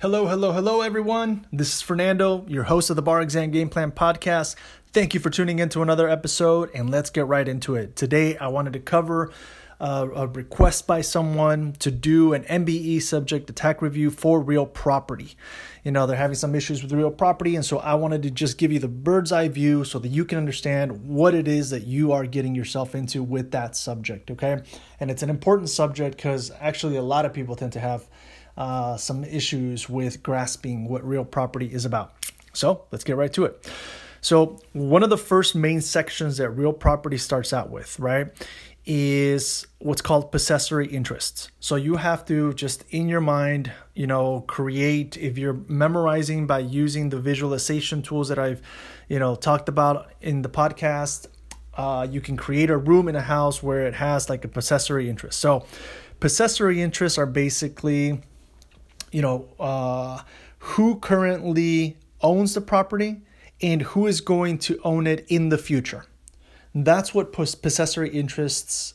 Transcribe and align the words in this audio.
Hello, 0.00 0.26
hello, 0.26 0.52
hello, 0.52 0.80
everyone. 0.80 1.46
This 1.52 1.74
is 1.74 1.82
Fernando, 1.82 2.46
your 2.48 2.62
host 2.62 2.88
of 2.88 2.96
the 2.96 3.02
Bar 3.02 3.20
Exam 3.20 3.50
Game 3.50 3.68
Plan 3.68 3.92
podcast. 3.92 4.56
Thank 4.94 5.12
you 5.12 5.20
for 5.20 5.28
tuning 5.28 5.58
in 5.58 5.68
to 5.68 5.82
another 5.82 6.08
episode, 6.08 6.70
and 6.72 6.88
let's 6.88 7.10
get 7.10 7.26
right 7.26 7.46
into 7.46 7.74
it. 7.74 7.96
Today, 7.96 8.34
I 8.38 8.48
wanted 8.48 8.72
to 8.72 8.78
cover 8.78 9.30
uh, 9.78 10.08
a 10.14 10.26
request 10.26 10.86
by 10.86 11.02
someone 11.02 11.74
to 11.80 11.90
do 11.90 12.32
an 12.32 12.44
MBE 12.44 13.02
subject 13.02 13.50
attack 13.50 13.82
review 13.82 14.10
for 14.10 14.40
real 14.40 14.64
property. 14.64 15.36
You 15.84 15.92
know, 15.92 16.06
they're 16.06 16.16
having 16.16 16.34
some 16.34 16.54
issues 16.54 16.82
with 16.82 16.92
real 16.92 17.10
property, 17.10 17.54
and 17.54 17.62
so 17.62 17.78
I 17.78 17.92
wanted 17.92 18.22
to 18.22 18.30
just 18.30 18.56
give 18.56 18.72
you 18.72 18.78
the 18.78 18.88
bird's 18.88 19.32
eye 19.32 19.48
view 19.48 19.84
so 19.84 19.98
that 19.98 20.08
you 20.08 20.24
can 20.24 20.38
understand 20.38 21.06
what 21.06 21.34
it 21.34 21.46
is 21.46 21.68
that 21.68 21.86
you 21.86 22.12
are 22.12 22.24
getting 22.24 22.54
yourself 22.54 22.94
into 22.94 23.22
with 23.22 23.50
that 23.50 23.76
subject, 23.76 24.30
okay? 24.30 24.62
And 24.98 25.10
it's 25.10 25.22
an 25.22 25.28
important 25.28 25.68
subject 25.68 26.16
because 26.16 26.50
actually, 26.58 26.96
a 26.96 27.02
lot 27.02 27.26
of 27.26 27.34
people 27.34 27.54
tend 27.54 27.74
to 27.74 27.80
have 27.80 28.08
uh, 28.56 28.96
some 28.96 29.24
issues 29.24 29.88
with 29.88 30.22
grasping 30.22 30.88
what 30.88 31.06
real 31.06 31.24
property 31.24 31.66
is 31.72 31.84
about. 31.84 32.12
So 32.52 32.84
let's 32.90 33.04
get 33.04 33.16
right 33.16 33.32
to 33.32 33.44
it. 33.44 33.70
So, 34.20 34.58
one 34.72 35.02
of 35.02 35.10
the 35.10 35.16
first 35.16 35.54
main 35.54 35.80
sections 35.80 36.36
that 36.36 36.50
real 36.50 36.72
property 36.72 37.16
starts 37.16 37.52
out 37.52 37.70
with, 37.70 37.98
right, 37.98 38.28
is 38.84 39.66
what's 39.78 40.02
called 40.02 40.30
possessory 40.30 40.86
interests. 40.88 41.50
So, 41.58 41.76
you 41.76 41.96
have 41.96 42.26
to 42.26 42.52
just 42.52 42.84
in 42.90 43.08
your 43.08 43.22
mind, 43.22 43.72
you 43.94 44.06
know, 44.06 44.42
create, 44.42 45.16
if 45.16 45.38
you're 45.38 45.60
memorizing 45.68 46.46
by 46.46 46.58
using 46.58 47.08
the 47.08 47.18
visualization 47.18 48.02
tools 48.02 48.28
that 48.28 48.38
I've, 48.38 48.60
you 49.08 49.18
know, 49.18 49.36
talked 49.36 49.70
about 49.70 50.12
in 50.20 50.42
the 50.42 50.50
podcast, 50.50 51.28
uh, 51.74 52.06
you 52.10 52.20
can 52.20 52.36
create 52.36 52.68
a 52.68 52.76
room 52.76 53.08
in 53.08 53.16
a 53.16 53.22
house 53.22 53.62
where 53.62 53.86
it 53.86 53.94
has 53.94 54.28
like 54.28 54.44
a 54.44 54.48
possessory 54.48 55.08
interest. 55.08 55.40
So, 55.40 55.64
possessory 56.18 56.82
interests 56.82 57.16
are 57.16 57.26
basically 57.26 58.20
you 59.10 59.22
know, 59.22 59.48
uh, 59.58 60.22
who 60.58 60.96
currently 60.96 61.96
owns 62.20 62.54
the 62.54 62.60
property 62.60 63.22
and 63.62 63.82
who 63.82 64.06
is 64.06 64.20
going 64.20 64.58
to 64.58 64.78
own 64.84 65.06
it 65.06 65.24
in 65.28 65.48
the 65.48 65.58
future. 65.58 66.04
That's 66.74 67.14
what 67.14 67.32
possessory 67.32 68.10
interests 68.10 68.94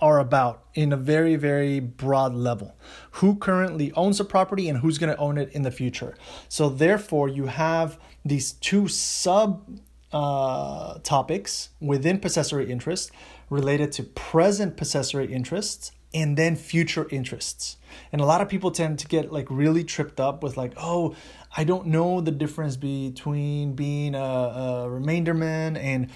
are 0.00 0.18
about 0.18 0.64
in 0.74 0.92
a 0.92 0.96
very, 0.96 1.36
very 1.36 1.80
broad 1.80 2.34
level. 2.34 2.76
Who 3.12 3.36
currently 3.36 3.92
owns 3.92 4.18
the 4.18 4.24
property 4.24 4.68
and 4.68 4.78
who's 4.78 4.98
going 4.98 5.14
to 5.14 5.18
own 5.18 5.38
it 5.38 5.50
in 5.52 5.62
the 5.62 5.70
future. 5.70 6.16
So, 6.48 6.68
therefore, 6.68 7.28
you 7.28 7.46
have 7.46 7.98
these 8.24 8.52
two 8.52 8.88
sub 8.88 9.80
uh, 10.12 10.98
topics 11.02 11.70
within 11.80 12.18
possessory 12.18 12.70
interest 12.70 13.10
related 13.50 13.92
to 13.92 14.02
present 14.02 14.76
possessory 14.76 15.32
interests 15.32 15.92
and 16.14 16.36
then 16.36 16.54
future 16.54 17.06
interests. 17.10 17.76
And 18.12 18.20
a 18.20 18.24
lot 18.24 18.40
of 18.40 18.48
people 18.48 18.70
tend 18.70 19.00
to 19.00 19.08
get 19.08 19.32
like 19.32 19.48
really 19.50 19.82
tripped 19.84 20.20
up 20.20 20.42
with 20.42 20.56
like, 20.56 20.72
oh, 20.76 21.16
I 21.56 21.64
don't 21.64 21.88
know 21.88 22.20
the 22.20 22.30
difference 22.30 22.76
between 22.76 23.74
being 23.74 24.14
a, 24.14 24.18
a 24.18 24.88
remainderman 24.88 25.76
and 25.76 26.10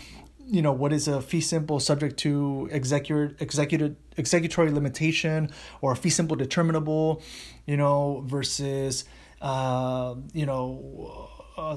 you 0.51 0.63
know 0.63 0.73
what 0.73 0.95
is 0.95 1.09
a 1.09 1.21
fee 1.21 1.43
simple 1.43 1.79
subject 1.79 2.17
to 2.21 2.71
executor 2.73 3.37
executive 3.39 3.97
executory 4.17 4.71
limitation 4.71 5.51
or 5.83 5.93
a 5.93 5.97
fee 5.97 6.09
simple 6.09 6.37
determinable, 6.37 7.23
you 7.67 7.77
know, 7.77 8.25
versus 8.27 9.05
uh, 9.43 10.15
you 10.33 10.47
know 10.47 11.29
a, 11.59 11.77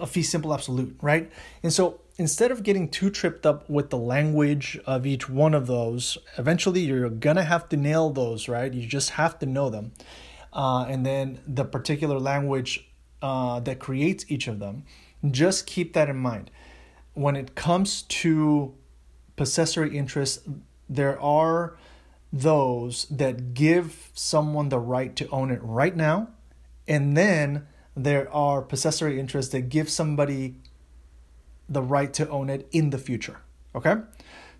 a 0.00 0.06
fee 0.06 0.22
simple 0.22 0.52
absolute, 0.54 0.96
right? 1.02 1.30
And 1.62 1.72
so 1.72 2.00
instead 2.16 2.50
of 2.50 2.62
getting 2.62 2.88
too 2.88 3.10
tripped 3.10 3.46
up 3.46 3.68
with 3.68 3.90
the 3.90 3.98
language 3.98 4.78
of 4.86 5.06
each 5.06 5.28
one 5.28 5.54
of 5.54 5.66
those, 5.66 6.18
eventually 6.38 6.80
you're 6.80 7.08
gonna 7.10 7.44
have 7.44 7.68
to 7.70 7.76
nail 7.76 8.10
those, 8.10 8.48
right? 8.48 8.72
You 8.72 8.86
just 8.86 9.10
have 9.10 9.38
to 9.40 9.46
know 9.46 9.70
them. 9.70 9.92
Uh, 10.52 10.84
and 10.88 11.06
then 11.06 11.40
the 11.46 11.64
particular 11.64 12.18
language 12.18 12.88
uh, 13.22 13.60
that 13.60 13.78
creates 13.78 14.24
each 14.28 14.48
of 14.48 14.58
them, 14.58 14.84
just 15.30 15.66
keep 15.66 15.92
that 15.94 16.08
in 16.08 16.16
mind. 16.16 16.50
When 17.14 17.36
it 17.36 17.54
comes 17.54 18.02
to 18.02 18.74
possessory 19.36 19.96
interest, 19.96 20.40
there 20.88 21.20
are 21.20 21.76
those 22.32 23.06
that 23.10 23.54
give 23.54 24.10
someone 24.14 24.70
the 24.70 24.78
right 24.78 25.14
to 25.16 25.28
own 25.28 25.50
it 25.50 25.60
right 25.62 25.94
now, 25.94 26.28
and 26.88 27.16
then 27.16 27.66
there 27.96 28.32
are 28.32 28.62
possessory 28.62 29.20
interests 29.20 29.52
that 29.52 29.68
give 29.68 29.88
somebody 29.88 30.56
the 31.68 31.82
right 31.82 32.12
to 32.14 32.28
own 32.28 32.50
it 32.50 32.68
in 32.72 32.90
the 32.90 32.98
future. 32.98 33.38
Okay? 33.74 33.96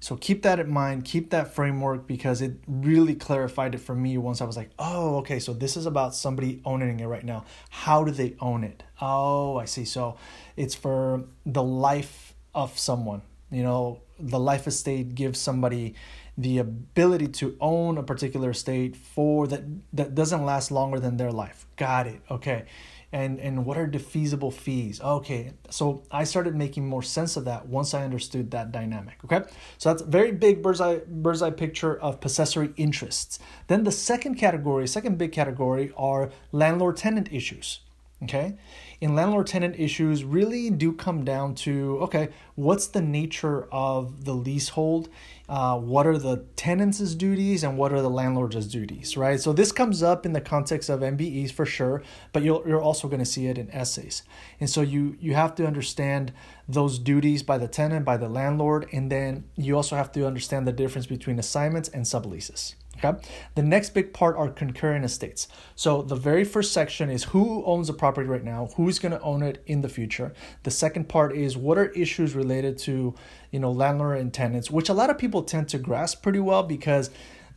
So 0.00 0.16
keep 0.16 0.43
that 0.43 0.59
in 0.59 0.69
mind, 0.69 1.04
keep 1.04 1.31
that 1.31 1.54
framework 1.54 2.09
because 2.09 2.42
it 2.42 2.54
really 2.66 3.15
clarified 3.15 3.76
it 3.76 3.78
for 3.78 3.94
me 3.94 4.19
once 4.19 4.41
I 4.41 4.44
was 4.44 4.56
like, 4.56 4.71
oh, 4.76 5.19
okay, 5.19 5.38
so 5.38 5.53
this 5.53 5.76
is 5.76 5.87
about 5.87 6.15
somebody 6.15 6.60
owning 6.65 6.98
it 6.98 7.06
right 7.06 7.25
now. 7.25 7.44
How 7.71 8.03
do 8.03 8.10
they 8.10 8.34
own 8.41 8.65
it? 8.65 8.82
Oh, 9.00 9.59
I 9.59 9.65
see. 9.65 9.84
So 9.84 10.16
it's 10.56 10.75
for 10.75 11.25
the 11.47 11.62
life 11.62 12.34
of 12.53 12.76
someone. 12.76 13.22
You 13.53 13.62
know, 13.62 14.00
the 14.19 14.41
life 14.41 14.66
estate 14.66 15.15
gives 15.15 15.38
somebody 15.41 15.94
the 16.37 16.59
ability 16.59 17.28
to 17.28 17.56
own 17.60 17.98
a 17.98 18.03
particular 18.03 18.50
estate 18.50 18.97
for 18.97 19.47
that 19.47 19.62
that 19.93 20.15
doesn't 20.15 20.44
last 20.44 20.70
longer 20.70 20.98
than 20.98 21.16
their 21.16 21.31
life. 21.31 21.66
Got 21.76 22.06
it. 22.06 22.20
Okay. 22.31 22.65
And 23.12 23.38
and 23.38 23.66
what 23.66 23.76
are 23.76 23.87
defeasible 23.87 24.53
fees? 24.53 25.00
Okay. 25.00 25.53
So 25.69 26.03
i 26.10 26.25
started 26.25 26.54
making 26.54 26.88
more 26.88 27.03
sense 27.03 27.37
of 27.37 27.44
that 27.44 27.66
once 27.66 27.92
i 27.92 28.03
understood 28.03 28.50
that 28.53 28.72
dynamic. 28.72 29.19
Okay. 29.25 29.42
So 29.76 29.91
that's 29.91 30.03
a 30.03 30.06
very 30.06 30.32
big 30.32 30.62
bird's 30.62 30.81
eye 30.81 31.00
bird's 31.06 31.42
eye 31.42 31.50
picture 31.50 31.98
of 32.00 32.21
possessory 32.21 32.72
interests. 32.76 33.38
Then 33.66 33.84
the 33.84 33.92
second 33.92 34.37
category 34.37 34.87
second 34.87 35.19
big 35.19 35.32
category 35.32 35.92
are 35.97 36.31
landlord 36.50 36.97
tenant 36.97 37.28
issues 37.31 37.81
okay 38.22 38.56
in 39.00 39.15
landlord 39.15 39.47
tenant 39.47 39.75
issues 39.78 40.25
really 40.25 40.71
do 40.71 40.93
come 40.93 41.25
down 41.25 41.55
to 41.55 41.99
okay 42.00 42.28
what's 42.55 42.87
the 42.87 43.03
nature 43.03 43.66
of 43.72 44.25
the 44.25 44.33
leasehold 44.33 45.09
uh, 45.53 45.77
what 45.77 46.06
are 46.06 46.16
the 46.16 46.38
tenants' 46.56 47.15
duties 47.15 47.62
and 47.62 47.77
what 47.77 47.93
are 47.93 48.00
the 48.00 48.09
landlord's 48.09 48.66
duties, 48.66 49.19
right? 49.19 49.38
So 49.38 49.53
this 49.53 49.71
comes 49.71 50.03
up 50.03 50.25
in 50.25 50.33
the 50.33 50.41
context 50.41 50.88
of 50.88 51.00
MBEs 51.00 51.53
for 51.53 51.66
sure, 51.66 52.03
but 52.33 52.43
you're, 52.43 52.66
you're 52.66 52.81
also 52.81 53.06
going 53.06 53.19
to 53.19 53.27
see 53.27 53.49
it 53.49 53.59
in 53.59 53.71
essays. 53.71 54.22
And 54.60 54.71
so 54.71 54.81
you, 54.81 55.15
you 55.21 55.34
have 55.34 55.54
to 55.56 55.66
understand 55.66 56.33
those 56.66 56.99
duties 56.99 57.43
by 57.43 57.59
the 57.59 57.69
tenant, 57.69 58.06
by 58.06 58.16
the 58.16 58.31
landlord, 58.31 58.89
and 58.94 59.12
then 59.12 59.44
you 59.54 59.77
also 59.77 59.94
have 59.94 60.10
to 60.12 60.27
understand 60.27 60.66
the 60.66 60.72
difference 60.72 61.06
between 61.06 61.39
assignments 61.39 61.91
and 61.91 62.06
subleases. 62.06 62.75
Okay. 63.05 63.19
The 63.55 63.63
next 63.63 63.91
big 63.91 64.13
part 64.13 64.37
are 64.37 64.49
concurrent 64.49 65.05
estates. 65.05 65.49
So 65.75 66.03
the 66.03 66.15
very 66.15 66.45
first 66.45 66.73
section 66.73 67.11
is 67.11 67.25
who 67.25 67.65
owns 67.65 67.89
the 67.89 67.93
property 67.93 68.29
right 68.29 68.45
now, 68.45 68.69
who's 68.77 68.99
going 68.99 69.13
to 69.13 69.21
own 69.21 69.43
it 69.43 69.63
in 69.67 69.81
the 69.81 69.89
future. 69.89 70.33
The 70.63 70.71
second 70.71 71.09
part 71.09 71.37
is 71.37 71.57
what 71.57 71.79
are 71.79 71.87
issues 71.91 72.35
related 72.35 72.79
to, 72.79 73.15
you 73.51 73.59
know, 73.59 73.73
landlord 73.73 74.19
and 74.19 74.33
tenants, 74.33 74.71
which 74.71 74.89
a 74.89 74.95
lot 74.95 75.11
of 75.11 75.19
people 75.19 75.43
tend 75.43 75.69
to 75.71 75.79
grasp 75.79 76.23
pretty 76.23 76.41
well 76.41 76.63
because, 76.63 77.11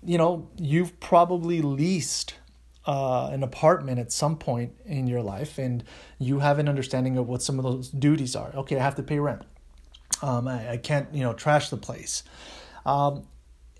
you 0.03 0.17
know, 0.17 0.49
you've 0.57 0.99
probably 0.99 1.61
leased 1.61 2.35
uh, 2.85 3.29
an 3.31 3.43
apartment 3.43 3.99
at 3.99 4.11
some 4.11 4.37
point 4.37 4.73
in 4.85 5.07
your 5.07 5.21
life 5.21 5.57
and 5.57 5.83
you 6.19 6.39
have 6.39 6.59
an 6.59 6.69
understanding 6.69 7.17
of 7.17 7.27
what 7.27 7.41
some 7.41 7.57
of 7.57 7.63
those 7.63 7.89
duties 7.89 8.35
are. 8.35 8.51
Okay, 8.55 8.77
I 8.77 8.83
have 8.83 8.95
to 8.95 9.03
pay 9.03 9.19
rent. 9.19 9.41
Um, 10.21 10.47
I, 10.47 10.71
I 10.71 10.77
can't, 10.77 11.13
you 11.13 11.23
know, 11.23 11.33
trash 11.33 11.69
the 11.69 11.77
place. 11.77 12.23
Um, 12.85 13.25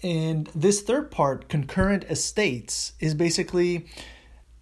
and 0.04 0.48
this 0.54 0.82
third 0.82 1.12
part, 1.12 1.50
concurrent 1.50 2.04
estates, 2.06 2.94
is 3.00 3.14
basically 3.14 3.88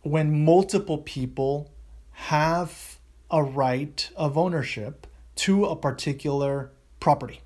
when 0.01 0.45
multiple 0.45 0.99
people 0.99 1.71
have 2.11 2.99
a 3.31 3.43
right 3.43 4.09
of 4.15 4.37
ownership 4.37 5.07
to 5.35 5.65
a 5.65 5.75
particular 5.75 6.71
property. 6.99 7.41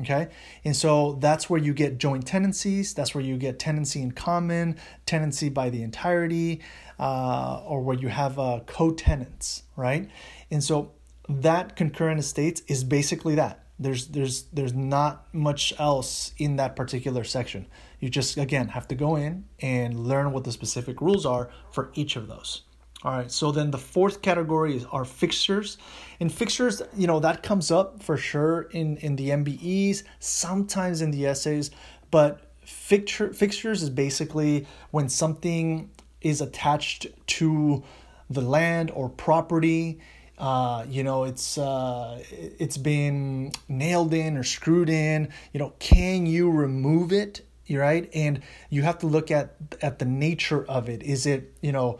Okay. 0.00 0.28
And 0.64 0.76
so 0.76 1.18
that's 1.20 1.50
where 1.50 1.60
you 1.60 1.74
get 1.74 1.98
joint 1.98 2.26
tenancies. 2.26 2.94
That's 2.94 3.14
where 3.14 3.24
you 3.24 3.36
get 3.36 3.58
tenancy 3.58 4.00
in 4.00 4.12
common, 4.12 4.76
tenancy 5.06 5.48
by 5.48 5.70
the 5.70 5.82
entirety, 5.82 6.60
uh, 7.00 7.62
or 7.66 7.80
where 7.80 7.96
you 7.96 8.08
have 8.08 8.38
uh, 8.38 8.60
co 8.66 8.92
tenants, 8.92 9.64
right? 9.76 10.08
And 10.50 10.62
so 10.62 10.92
that 11.28 11.74
concurrent 11.74 12.20
estates 12.20 12.62
is 12.68 12.84
basically 12.84 13.34
that 13.36 13.64
there's 13.78 14.08
there's 14.08 14.44
there's 14.52 14.74
not 14.74 15.32
much 15.32 15.72
else 15.78 16.32
in 16.38 16.56
that 16.56 16.76
particular 16.76 17.24
section. 17.24 17.66
You 18.00 18.08
just 18.08 18.36
again 18.36 18.68
have 18.68 18.88
to 18.88 18.94
go 18.94 19.16
in 19.16 19.44
and 19.60 20.00
learn 20.00 20.32
what 20.32 20.44
the 20.44 20.52
specific 20.52 21.00
rules 21.00 21.24
are 21.24 21.50
for 21.70 21.90
each 21.94 22.16
of 22.16 22.28
those. 22.28 22.62
All 23.04 23.12
right. 23.12 23.30
So 23.30 23.52
then 23.52 23.70
the 23.70 23.78
fourth 23.78 24.22
category 24.22 24.76
is 24.76 24.84
are 24.86 25.04
fixtures. 25.04 25.78
And 26.18 26.32
fixtures, 26.32 26.82
you 26.96 27.06
know, 27.06 27.20
that 27.20 27.44
comes 27.44 27.70
up 27.70 28.02
for 28.02 28.16
sure 28.16 28.62
in 28.72 28.96
in 28.98 29.16
the 29.16 29.30
MBEs, 29.30 30.02
sometimes 30.18 31.00
in 31.00 31.12
the 31.12 31.26
essays, 31.26 31.70
but 32.10 32.40
fixture 32.64 33.32
fixtures 33.32 33.82
is 33.82 33.90
basically 33.90 34.66
when 34.90 35.08
something 35.08 35.90
is 36.20 36.40
attached 36.40 37.06
to 37.26 37.84
the 38.28 38.40
land 38.40 38.90
or 38.90 39.08
property 39.08 40.00
uh, 40.38 40.84
you 40.88 41.02
know 41.02 41.24
it's 41.24 41.58
uh, 41.58 42.22
it's 42.30 42.78
been 42.78 43.52
nailed 43.68 44.14
in 44.14 44.36
or 44.36 44.44
screwed 44.44 44.88
in. 44.88 45.28
You 45.52 45.60
know 45.60 45.74
can 45.78 46.26
you 46.26 46.50
remove 46.50 47.12
it? 47.12 47.42
Right? 47.70 48.08
And 48.14 48.40
you 48.70 48.80
have 48.82 48.98
to 49.00 49.06
look 49.06 49.30
at 49.30 49.56
at 49.82 49.98
the 49.98 50.06
nature 50.06 50.64
of 50.64 50.88
it. 50.88 51.02
Is 51.02 51.26
it 51.26 51.54
you 51.60 51.72
know 51.72 51.98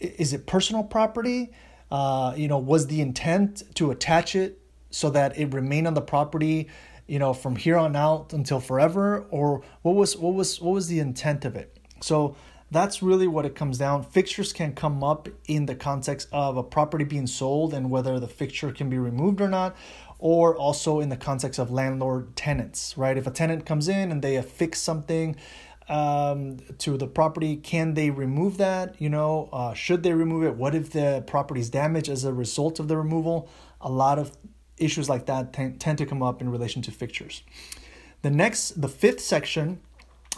is 0.00 0.32
it 0.32 0.46
personal 0.46 0.84
property? 0.84 1.52
Uh, 1.90 2.34
you 2.36 2.48
know, 2.48 2.58
was 2.58 2.88
the 2.88 3.00
intent 3.00 3.62
to 3.76 3.90
attach 3.90 4.34
it 4.34 4.60
so 4.90 5.10
that 5.10 5.38
it 5.38 5.54
remained 5.54 5.86
on 5.86 5.94
the 5.94 6.00
property, 6.00 6.68
you 7.06 7.18
know, 7.18 7.32
from 7.32 7.54
here 7.54 7.76
on 7.76 7.94
out 7.94 8.32
until 8.32 8.58
forever, 8.58 9.24
or 9.30 9.62
what 9.82 9.94
was 9.94 10.16
what 10.16 10.34
was 10.34 10.60
what 10.60 10.72
was 10.72 10.88
the 10.88 10.98
intent 10.98 11.44
of 11.44 11.54
it? 11.54 11.76
So 12.00 12.36
that's 12.70 13.02
really 13.02 13.26
what 13.26 13.46
it 13.46 13.54
comes 13.54 13.78
down. 13.78 14.02
Fixtures 14.02 14.52
can 14.52 14.74
come 14.74 15.04
up 15.04 15.28
in 15.46 15.66
the 15.66 15.74
context 15.74 16.28
of 16.32 16.56
a 16.56 16.62
property 16.62 17.04
being 17.04 17.26
sold 17.26 17.72
and 17.72 17.90
whether 17.90 18.18
the 18.18 18.28
fixture 18.28 18.72
can 18.72 18.90
be 18.90 18.98
removed 18.98 19.40
or 19.40 19.48
not, 19.48 19.76
or 20.18 20.56
also 20.56 21.00
in 21.00 21.08
the 21.08 21.16
context 21.16 21.58
of 21.60 21.70
landlord 21.70 22.34
tenants, 22.34 22.96
right? 22.98 23.16
If 23.16 23.26
a 23.26 23.30
tenant 23.30 23.66
comes 23.66 23.88
in 23.88 24.10
and 24.10 24.22
they 24.22 24.36
affix 24.36 24.80
something 24.80 25.36
um, 25.88 26.58
to 26.78 26.96
the 26.96 27.06
property, 27.06 27.56
can 27.56 27.94
they 27.94 28.10
remove 28.10 28.56
that? 28.58 29.00
You 29.00 29.10
know, 29.10 29.48
uh, 29.52 29.74
should 29.74 30.02
they 30.02 30.12
remove 30.12 30.42
it? 30.44 30.56
What 30.56 30.74
if 30.74 30.90
the 30.90 31.22
property 31.26 31.60
is 31.60 31.70
damaged 31.70 32.08
as 32.08 32.24
a 32.24 32.32
result 32.32 32.80
of 32.80 32.88
the 32.88 32.96
removal? 32.96 33.48
A 33.80 33.90
lot 33.90 34.18
of 34.18 34.36
issues 34.78 35.08
like 35.08 35.26
that 35.26 35.52
tend, 35.52 35.80
tend 35.80 35.98
to 35.98 36.06
come 36.06 36.22
up 36.22 36.40
in 36.40 36.48
relation 36.48 36.82
to 36.82 36.90
fixtures. 36.90 37.42
The 38.22 38.30
next, 38.30 38.80
the 38.80 38.88
fifth 38.88 39.20
section 39.20 39.80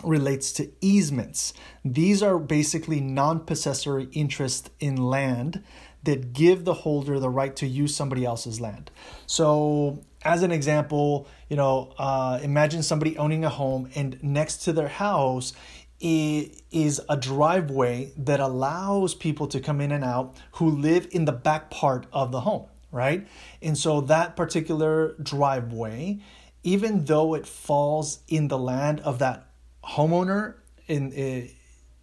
relates 0.04 0.52
to 0.52 0.70
easements. 0.80 1.52
These 1.84 2.22
are 2.22 2.38
basically 2.38 3.00
non 3.00 3.40
possessory 3.40 4.08
interest 4.12 4.70
in 4.80 4.96
land 4.96 5.62
that 6.04 6.32
give 6.32 6.64
the 6.64 6.74
holder 6.74 7.18
the 7.18 7.28
right 7.28 7.54
to 7.56 7.66
use 7.66 7.94
somebody 7.94 8.24
else's 8.24 8.60
land. 8.60 8.90
So, 9.26 10.02
as 10.22 10.42
an 10.42 10.52
example, 10.52 11.28
you 11.48 11.56
know, 11.56 11.92
uh, 11.98 12.38
imagine 12.42 12.82
somebody 12.82 13.16
owning 13.18 13.44
a 13.44 13.48
home 13.48 13.90
and 13.94 14.18
next 14.22 14.58
to 14.58 14.72
their 14.72 14.88
house 14.88 15.52
is 16.00 17.00
a 17.08 17.16
driveway 17.16 18.12
that 18.16 18.38
allows 18.38 19.14
people 19.14 19.48
to 19.48 19.60
come 19.60 19.80
in 19.80 19.90
and 19.90 20.04
out 20.04 20.36
who 20.52 20.70
live 20.70 21.08
in 21.10 21.24
the 21.24 21.32
back 21.32 21.70
part 21.70 22.06
of 22.12 22.30
the 22.30 22.40
home, 22.40 22.66
right? 22.92 23.26
And 23.60 23.76
so 23.76 24.00
that 24.02 24.36
particular 24.36 25.16
driveway, 25.20 26.20
even 26.62 27.04
though 27.04 27.34
it 27.34 27.46
falls 27.46 28.20
in 28.28 28.48
the 28.48 28.58
land 28.58 29.00
of 29.00 29.18
that 29.18 29.47
homeowner 29.88 30.54
in 30.86 31.12
it, 31.12 31.54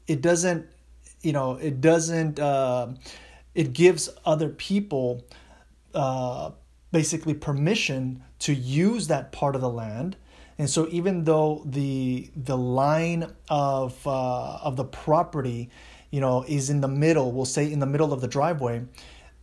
it 0.08 0.22
doesn't 0.22 0.68
you 1.22 1.34
know 1.34 1.56
it 1.56 1.82
doesn't 1.82 2.40
uh, 2.40 2.88
it 3.54 3.74
gives 3.74 4.10
other 4.26 4.50
people 4.50 5.24
uh, 5.94 6.52
basically 6.92 7.34
permission 7.34 8.24
to 8.40 8.54
use 8.54 9.08
that 9.08 9.32
part 9.32 9.56
of 9.56 9.62
the 9.62 9.70
land. 9.70 10.18
And 10.58 10.70
so 10.70 10.88
even 10.90 11.26
though 11.26 11.64
the 11.66 12.30
the 12.36 12.58
line 12.58 13.32
of 13.50 14.06
uh, 14.08 14.58
of 14.58 14.76
the 14.78 14.86
property 14.86 15.70
you 16.12 16.22
know 16.22 16.44
is 16.48 16.70
in 16.70 16.82
the 16.82 16.88
middle 16.88 17.32
we'll 17.32 17.46
say 17.46 17.72
in 17.72 17.80
the 17.80 17.86
middle 17.86 18.14
of 18.14 18.22
the 18.22 18.28
driveway 18.28 18.84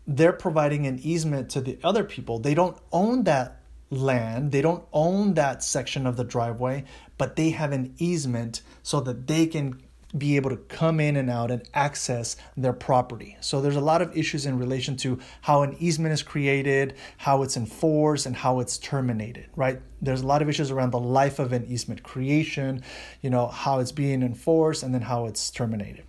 they're 0.07 0.33
providing 0.33 0.87
an 0.87 0.99
easement 1.03 1.51
to 1.51 1.61
the 1.61 1.79
other 1.85 2.05
people. 2.05 2.39
They 2.39 2.55
don't 2.55 2.77
own 2.93 3.25
that 3.25 3.62
land. 3.93 4.53
They 4.53 4.63
don't 4.63 4.85
own 4.93 5.35
that 5.35 5.63
section 5.63 6.07
of 6.07 6.17
the 6.17 6.25
driveway, 6.25 6.85
but 7.19 7.37
they 7.37 7.51
have 7.51 7.73
an 7.73 7.95
easement 7.99 8.63
so 8.83 9.01
that 9.01 9.27
they 9.27 9.47
can 9.47 9.81
be 10.17 10.37
able 10.37 10.51
to 10.51 10.57
come 10.57 11.01
in 11.01 11.17
and 11.17 11.31
out 11.31 11.51
and 11.51 11.67
access 11.73 12.37
their 12.57 12.73
property. 12.73 13.37
So 13.41 13.61
there's 13.63 13.77
a 13.77 13.81
lot 13.81 14.03
of 14.03 14.15
issues 14.17 14.45
in 14.45 14.59
relation 14.59 14.97
to 14.99 15.19
how 15.41 15.63
an 15.63 15.77
easement 15.79 16.13
is 16.13 16.23
created, 16.23 16.95
how 17.17 17.43
it's 17.43 17.57
enforced, 17.57 18.27
and 18.27 18.37
how 18.37 18.61
it's 18.61 18.77
terminated, 18.77 19.47
right? 19.57 19.81
There's 20.03 20.21
a 20.21 20.27
lot 20.27 20.43
of 20.43 20.51
issues 20.51 20.71
around 20.71 20.91
the 20.91 21.01
life 21.01 21.39
of 21.39 21.53
an 21.53 21.65
easement 21.65 22.03
creation, 22.03 22.83
you 23.23 23.31
know, 23.31 23.47
how 23.47 23.79
it's 23.79 23.93
being 23.93 24.23
enforced, 24.23 24.83
and 24.83 24.93
then 24.93 25.03
how 25.03 25.25
it's 25.27 25.51
terminated. 25.51 26.05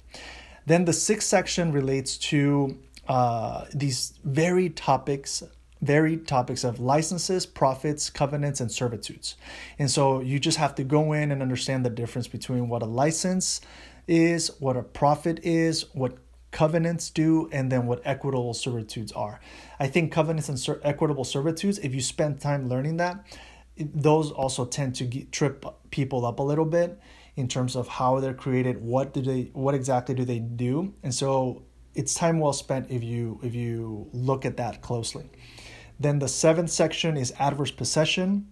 Then 0.65 0.85
the 0.85 0.93
sixth 0.93 1.27
section 1.27 1.71
relates 1.71 2.17
to 2.17 2.77
uh, 3.07 3.65
these 3.73 4.13
very 4.23 4.69
topics 4.69 5.43
varied 5.83 6.27
topics 6.27 6.63
of 6.63 6.79
licenses, 6.79 7.45
profits, 7.45 8.09
covenants, 8.09 8.61
and 8.61 8.71
servitudes. 8.71 9.35
And 9.77 9.89
so 9.89 10.21
you 10.21 10.39
just 10.39 10.57
have 10.57 10.75
to 10.75 10.83
go 10.83 11.13
in 11.13 11.31
and 11.31 11.41
understand 11.41 11.85
the 11.85 11.89
difference 11.89 12.27
between 12.27 12.69
what 12.69 12.81
a 12.81 12.85
license 12.85 13.61
is, 14.07 14.51
what 14.59 14.77
a 14.77 14.83
profit 14.83 15.39
is, 15.43 15.85
what 15.93 16.17
covenants 16.51 17.09
do, 17.09 17.49
and 17.51 17.71
then 17.71 17.85
what 17.87 18.01
equitable 18.05 18.53
servitudes 18.53 19.11
are. 19.11 19.41
I 19.79 19.87
think 19.87 20.11
covenants 20.11 20.49
and 20.49 20.59
ser- 20.59 20.81
equitable 20.83 21.23
servitudes, 21.23 21.79
if 21.79 21.93
you 21.93 22.01
spend 22.01 22.39
time 22.39 22.69
learning 22.69 22.97
that, 22.97 23.25
those 23.77 24.31
also 24.31 24.65
tend 24.65 24.95
to 24.95 25.05
get, 25.05 25.31
trip 25.31 25.65
people 25.89 26.25
up 26.25 26.39
a 26.39 26.43
little 26.43 26.65
bit 26.65 26.99
in 27.35 27.47
terms 27.47 27.75
of 27.75 27.87
how 27.87 28.19
they're 28.19 28.35
created, 28.35 28.81
what 28.83 29.13
do 29.13 29.21
they, 29.21 29.49
what 29.53 29.73
exactly 29.73 30.13
do 30.13 30.23
they 30.23 30.37
do, 30.37 30.93
and 31.01 31.13
so 31.13 31.63
it's 31.95 32.13
time 32.13 32.39
well 32.39 32.53
spent 32.53 32.89
if 32.89 33.03
you 33.03 33.39
if 33.43 33.53
you 33.53 34.09
look 34.13 34.45
at 34.45 34.57
that 34.57 34.81
closely. 34.81 35.29
Then 35.99 36.19
the 36.19 36.27
seventh 36.27 36.69
section 36.69 37.17
is 37.17 37.33
adverse 37.39 37.71
possession, 37.71 38.47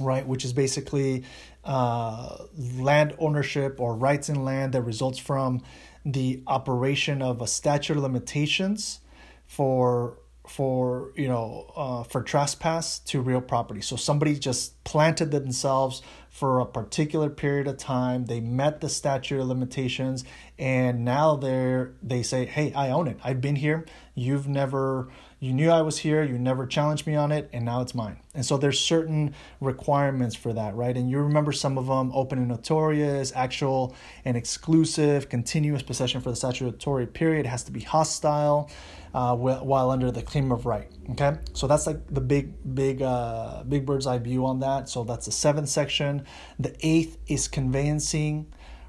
right, 0.00 0.26
which 0.26 0.44
is 0.44 0.52
basically 0.52 1.24
uh, 1.64 2.44
land 2.78 3.14
ownership 3.18 3.80
or 3.80 3.94
rights 3.94 4.28
in 4.28 4.44
land 4.44 4.72
that 4.72 4.82
results 4.82 5.18
from 5.18 5.62
the 6.04 6.42
operation 6.46 7.22
of 7.22 7.40
a 7.40 7.46
statute 7.46 7.96
of 7.96 8.02
limitations 8.02 9.00
for 9.46 10.18
for 10.46 11.12
you 11.14 11.28
know 11.28 11.70
uh, 11.76 12.02
for 12.02 12.22
trespass 12.22 12.98
to 12.98 13.20
real 13.20 13.40
property. 13.40 13.80
So 13.80 13.96
somebody 13.96 14.36
just 14.38 14.82
planted 14.82 15.30
themselves 15.30 16.02
for 16.30 16.60
a 16.60 16.66
particular 16.66 17.28
period 17.28 17.68
of 17.68 17.76
time 17.76 18.24
they 18.24 18.40
met 18.40 18.80
the 18.80 18.88
statute 18.88 19.38
of 19.38 19.46
limitations 19.46 20.24
and 20.58 21.04
now 21.04 21.36
they're 21.36 21.92
they 22.02 22.22
say 22.22 22.46
hey 22.46 22.72
i 22.72 22.88
own 22.90 23.06
it. 23.06 23.18
I've 23.22 23.40
been 23.40 23.56
here 23.56 23.84
you've 24.14 24.48
never 24.48 25.08
you 25.42 25.52
knew 25.52 25.70
I 25.70 25.82
was 25.82 25.98
here, 25.98 26.22
you 26.22 26.38
never 26.38 26.68
challenged 26.68 27.04
me 27.04 27.16
on 27.16 27.32
it, 27.32 27.50
and 27.52 27.64
now 27.64 27.80
it's 27.80 27.96
mine. 27.96 28.16
And 28.32 28.46
so 28.46 28.56
there's 28.56 28.78
certain 28.78 29.34
requirements 29.60 30.36
for 30.36 30.52
that, 30.52 30.76
right? 30.76 30.96
And 30.96 31.10
you 31.10 31.18
remember 31.18 31.50
some 31.50 31.78
of 31.78 31.88
them 31.88 32.12
open 32.14 32.38
and 32.38 32.46
notorious, 32.46 33.32
actual 33.34 33.96
and 34.24 34.36
exclusive, 34.36 35.28
continuous 35.28 35.82
possession 35.82 36.20
for 36.20 36.30
the 36.30 36.36
statutory 36.36 37.08
period 37.08 37.46
has 37.46 37.64
to 37.64 37.72
be 37.72 37.80
hostile 37.80 38.70
uh, 39.14 39.34
while 39.34 39.90
under 39.90 40.12
the 40.12 40.22
claim 40.22 40.52
of 40.52 40.64
right. 40.64 40.88
Okay, 41.10 41.32
so 41.54 41.66
that's 41.66 41.88
like 41.88 42.06
the 42.06 42.20
big, 42.20 42.54
big, 42.76 43.02
uh, 43.02 43.64
big 43.64 43.84
bird's 43.84 44.06
eye 44.06 44.18
view 44.18 44.46
on 44.46 44.60
that. 44.60 44.88
So 44.88 45.02
that's 45.02 45.26
the 45.26 45.32
seventh 45.32 45.68
section. 45.68 46.24
The 46.60 46.76
eighth 46.86 47.18
is 47.26 47.48
conveyancing 47.48 48.46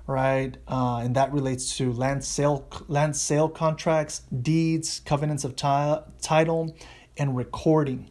right? 0.07 0.57
Uh, 0.67 0.97
and 0.97 1.15
that 1.15 1.31
relates 1.31 1.77
to 1.77 1.91
land 1.93 2.23
sale, 2.23 2.67
land 2.87 3.15
sale 3.15 3.49
contracts, 3.49 4.19
deeds, 4.41 4.99
covenants 5.05 5.43
of 5.43 5.55
t- 5.55 5.95
title, 6.21 6.75
and 7.17 7.35
recording. 7.35 8.09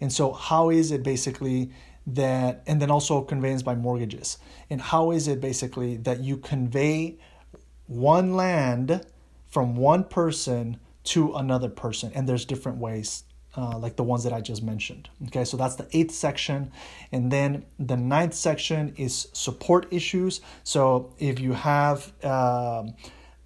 And 0.00 0.12
so, 0.12 0.32
how 0.32 0.70
is 0.70 0.90
it 0.90 1.02
basically 1.02 1.70
that, 2.06 2.62
and 2.66 2.80
then 2.80 2.90
also 2.90 3.22
conveyance 3.22 3.62
by 3.62 3.74
mortgages? 3.74 4.38
And 4.70 4.80
how 4.80 5.10
is 5.10 5.28
it 5.28 5.40
basically 5.40 5.96
that 5.98 6.20
you 6.20 6.36
convey 6.36 7.18
one 7.86 8.34
land 8.34 9.06
from 9.46 9.76
one 9.76 10.04
person 10.04 10.78
to 11.04 11.34
another 11.34 11.68
person? 11.68 12.12
And 12.14 12.28
there's 12.28 12.44
different 12.44 12.78
ways 12.78 13.24
uh, 13.56 13.78
like 13.78 13.96
the 13.96 14.02
ones 14.02 14.24
that 14.24 14.32
I 14.32 14.40
just 14.40 14.62
mentioned. 14.62 15.08
Okay, 15.26 15.44
so 15.44 15.56
that's 15.56 15.76
the 15.76 15.86
eighth 15.92 16.14
section. 16.14 16.72
And 17.12 17.30
then 17.30 17.64
the 17.78 17.96
ninth 17.96 18.34
section 18.34 18.94
is 18.96 19.28
support 19.32 19.86
issues. 19.90 20.40
So 20.64 21.14
if 21.18 21.40
you 21.40 21.52
have 21.52 22.12
uh, 22.22 22.84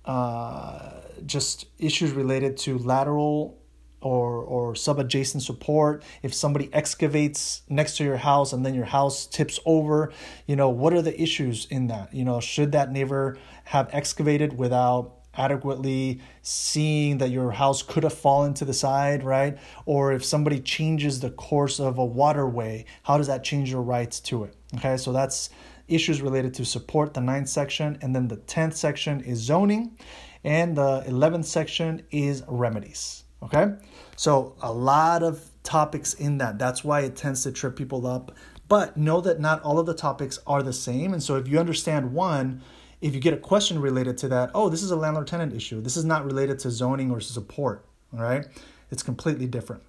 uh, 0.04 0.92
just 1.26 1.66
issues 1.78 2.12
related 2.12 2.56
to 2.58 2.78
lateral 2.78 3.58
or 4.00 4.44
or 4.44 4.76
subadjacent 4.76 5.42
support 5.42 6.04
if 6.22 6.32
somebody 6.32 6.72
excavates 6.72 7.62
next 7.68 7.96
to 7.96 8.04
your 8.04 8.16
house 8.16 8.52
and 8.52 8.64
then 8.64 8.72
your 8.72 8.84
house 8.84 9.26
tips 9.26 9.58
over 9.66 10.12
you 10.46 10.54
know 10.54 10.68
what 10.68 10.92
are 10.92 11.02
the 11.02 11.20
issues 11.20 11.66
in 11.66 11.88
that 11.88 12.14
you 12.14 12.24
know 12.24 12.38
should 12.38 12.70
that 12.70 12.92
neighbor 12.92 13.36
have 13.64 13.88
excavated 13.92 14.56
without 14.56 15.17
adequately 15.38 16.20
seeing 16.42 17.18
that 17.18 17.30
your 17.30 17.52
house 17.52 17.82
could 17.82 18.02
have 18.02 18.12
fallen 18.12 18.52
to 18.54 18.64
the 18.64 18.74
side, 18.74 19.22
right? 19.22 19.56
Or 19.86 20.12
if 20.12 20.24
somebody 20.24 20.60
changes 20.60 21.20
the 21.20 21.30
course 21.30 21.80
of 21.80 21.96
a 21.96 22.04
waterway, 22.04 22.84
how 23.04 23.16
does 23.16 23.28
that 23.28 23.44
change 23.44 23.70
your 23.70 23.82
rights 23.82 24.20
to 24.20 24.44
it? 24.44 24.54
Okay, 24.76 24.96
so 24.98 25.12
that's 25.12 25.48
issues 25.86 26.20
related 26.20 26.52
to 26.54 26.64
support, 26.64 27.14
the 27.14 27.20
ninth 27.20 27.48
section. 27.48 27.98
And 28.02 28.14
then 28.14 28.28
the 28.28 28.36
10th 28.36 28.74
section 28.74 29.20
is 29.20 29.38
zoning. 29.38 29.96
And 30.44 30.76
the 30.76 31.02
11th 31.06 31.46
section 31.46 32.02
is 32.10 32.42
remedies. 32.46 33.24
Okay, 33.42 33.74
so 34.16 34.56
a 34.60 34.72
lot 34.72 35.22
of 35.22 35.44
topics 35.62 36.14
in 36.14 36.38
that. 36.38 36.58
That's 36.58 36.82
why 36.82 37.00
it 37.00 37.14
tends 37.14 37.44
to 37.44 37.52
trip 37.52 37.76
people 37.76 38.06
up. 38.06 38.34
But 38.68 38.96
know 38.96 39.20
that 39.20 39.40
not 39.40 39.62
all 39.62 39.78
of 39.78 39.86
the 39.86 39.94
topics 39.94 40.38
are 40.46 40.62
the 40.62 40.72
same. 40.72 41.12
And 41.12 41.22
so 41.22 41.36
if 41.36 41.48
you 41.48 41.58
understand 41.58 42.12
one, 42.12 42.62
if 43.00 43.14
you 43.14 43.20
get 43.20 43.34
a 43.34 43.38
question 43.38 43.80
related 43.80 44.18
to 44.18 44.28
that, 44.28 44.50
oh, 44.54 44.68
this 44.68 44.82
is 44.82 44.90
a 44.90 44.96
landlord 44.96 45.26
tenant 45.26 45.54
issue. 45.54 45.80
This 45.80 45.96
is 45.96 46.04
not 46.04 46.24
related 46.24 46.58
to 46.60 46.70
zoning 46.70 47.10
or 47.10 47.20
support. 47.20 47.84
All 48.12 48.22
right. 48.22 48.46
It's 48.90 49.02
completely 49.02 49.46
different. 49.46 49.82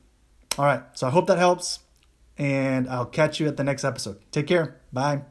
All 0.57 0.65
right. 0.65 0.83
So 0.93 1.07
I 1.07 1.09
hope 1.09 1.27
that 1.27 1.37
helps. 1.37 1.79
And 2.37 2.87
I'll 2.87 3.05
catch 3.05 3.39
you 3.39 3.47
at 3.47 3.57
the 3.57 3.63
next 3.63 3.83
episode. 3.83 4.19
Take 4.31 4.47
care. 4.47 4.79
Bye. 4.93 5.23